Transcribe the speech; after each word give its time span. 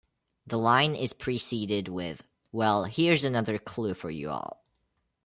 The 0.47 0.57
line 0.57 0.95
is 0.95 1.13
preceded 1.13 1.87
with 1.87 2.23
"Well, 2.51 2.85
here's 2.85 3.23
another 3.23 3.59
clue 3.59 3.93
for 3.93 4.09
you 4.09 4.31
all". 4.31 4.63